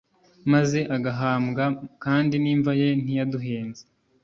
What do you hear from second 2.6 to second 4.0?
ye ntiyaduhenze